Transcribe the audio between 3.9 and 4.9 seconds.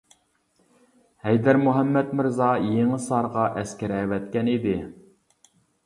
ئەۋەتكەن ئىدى.